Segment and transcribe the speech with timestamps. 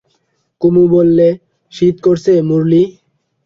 [0.61, 1.27] কুমু বললে,
[1.73, 2.83] শীত করছে মুরলী?